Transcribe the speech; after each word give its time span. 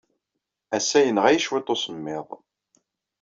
Ass-a, 0.77 0.99
yenɣa-iyi 1.05 1.41
cwiṭ 1.45 1.67
usemmiḍ. 1.73 2.27